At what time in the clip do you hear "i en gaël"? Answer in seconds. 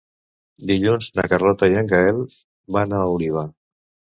1.75-2.25